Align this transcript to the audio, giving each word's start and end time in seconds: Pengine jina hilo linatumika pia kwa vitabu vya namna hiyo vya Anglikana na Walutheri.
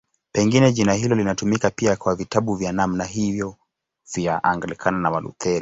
Pengine 0.31 0.71
jina 0.71 0.93
hilo 0.93 1.15
linatumika 1.15 1.69
pia 1.69 1.95
kwa 1.95 2.15
vitabu 2.15 2.55
vya 2.55 2.71
namna 2.71 3.03
hiyo 3.03 3.55
vya 4.15 4.43
Anglikana 4.43 4.97
na 4.99 5.11
Walutheri. 5.11 5.49